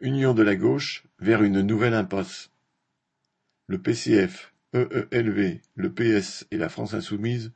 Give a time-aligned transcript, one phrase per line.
[0.00, 2.52] Union de la gauche vers une nouvelle impasse.
[3.66, 7.50] Le PCF, EELV, le PS et la France insoumise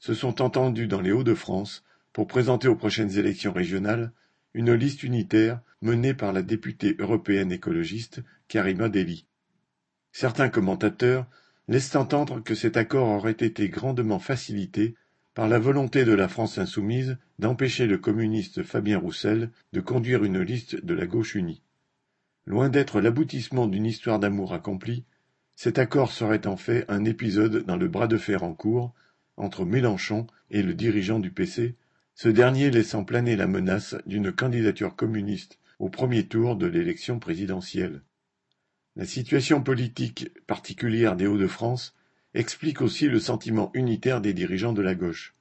[0.00, 4.10] se sont entendus dans les Hauts-de-France pour présenter aux prochaines élections régionales
[4.54, 9.24] une liste unitaire menée par la députée européenne écologiste Karima Delli.
[10.10, 11.28] Certains commentateurs
[11.68, 14.96] laissent entendre que cet accord aurait été grandement facilité
[15.32, 20.40] par la volonté de la France insoumise d'empêcher le communiste Fabien Roussel de conduire une
[20.40, 21.62] liste de la gauche unie.
[22.48, 25.04] Loin d'être l'aboutissement d'une histoire d'amour accomplie,
[25.54, 28.94] cet accord serait en fait un épisode dans le bras de fer en cours
[29.36, 31.76] entre Mélenchon et le dirigeant du PC,
[32.14, 38.00] ce dernier laissant planer la menace d'une candidature communiste au premier tour de l'élection présidentielle.
[38.96, 41.94] La situation politique particulière des Hauts-de-France
[42.32, 45.34] explique aussi le sentiment unitaire des dirigeants de la gauche.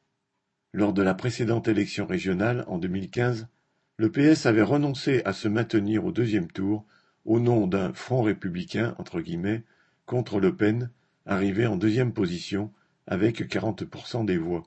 [0.73, 3.47] Lors de la précédente élection régionale, en 2015,
[3.95, 6.85] le PS avait renoncé à se maintenir au deuxième tour
[7.27, 8.95] au nom d'un front républicain
[10.05, 10.89] contre Le Pen,
[11.25, 12.71] arrivé en deuxième position
[13.05, 14.63] avec 40% des voix.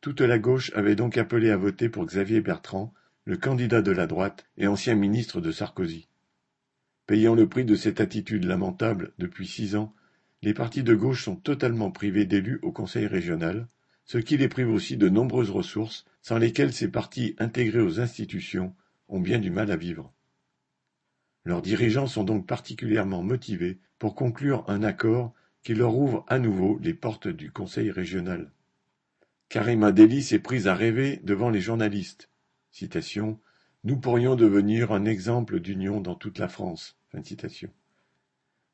[0.00, 2.94] Toute la gauche avait donc appelé à voter pour Xavier Bertrand,
[3.24, 6.06] le candidat de la droite et ancien ministre de Sarkozy.
[7.06, 9.92] Payant le prix de cette attitude lamentable depuis six ans,
[10.42, 13.66] les partis de gauche sont totalement privés d'élus au Conseil régional,
[14.04, 18.74] ce qui les prive aussi de nombreuses ressources sans lesquelles ces partis intégrés aux institutions
[19.08, 20.12] ont bien du mal à vivre.
[21.44, 26.78] Leurs dirigeants sont donc particulièrement motivés pour conclure un accord qui leur ouvre à nouveau
[26.82, 28.50] les portes du Conseil régional.
[29.48, 32.28] Karima Deli s'est prise à rêver devant les journalistes.
[33.84, 36.96] Nous pourrions devenir un exemple d'union dans toute la France.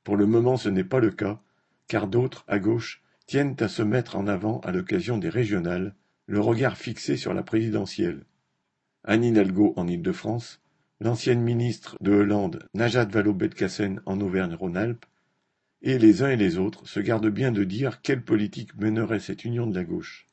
[0.04, 1.40] Pour le moment, ce n'est pas le cas,
[1.88, 5.94] car d'autres, à gauche, tiennent à se mettre en avant à l'occasion des régionales,
[6.26, 8.24] le regard fixé sur la présidentielle.
[9.04, 10.60] Anne Hidalgo en Île-de-France,
[11.00, 15.06] l'ancienne ministre de Hollande Najat Vallaud-Belkacem en Auvergne-Rhône-Alpes,
[15.80, 19.44] et les uns et les autres se gardent bien de dire quelle politique mènerait cette
[19.44, 20.28] union de la gauche.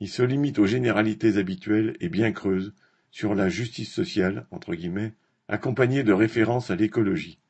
[0.00, 2.72] Ils se limitent aux généralités habituelles et bien creuses
[3.10, 5.14] sur la justice sociale, entre guillemets,
[5.48, 7.40] accompagnées de références à l'écologie.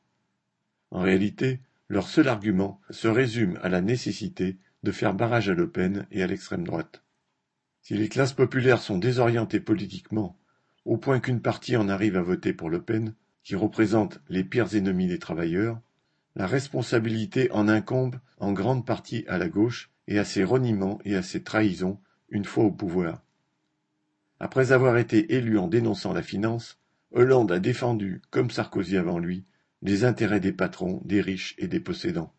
[0.91, 5.69] En réalité, leur seul argument se résume à la nécessité de faire barrage à Le
[5.69, 7.03] Pen et à l'extrême droite.
[7.81, 10.38] Si les classes populaires sont désorientées politiquement
[10.89, 13.13] au point qu'une partie en arrive à voter pour Le Pen,
[13.43, 15.79] qui représente les pires ennemis des travailleurs,
[16.35, 21.15] la responsabilité en incombe en grande partie à la gauche et à ses reniements et
[21.15, 21.99] à ses trahisons
[22.29, 23.21] une fois au pouvoir.
[24.39, 26.79] Après avoir été élu en dénonçant la finance,
[27.11, 29.45] Hollande a défendu, comme Sarkozy avant lui,
[29.83, 32.33] les intérêts des patrons, des riches et des possédants.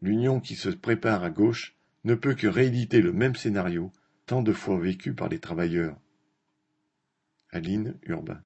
[0.00, 1.74] L'union qui se prépare à gauche
[2.04, 3.90] ne peut que rééditer le même scénario
[4.24, 5.98] tant de fois vécu par les travailleurs.
[7.56, 8.34] Aline Urbain